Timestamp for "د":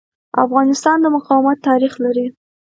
1.01-1.05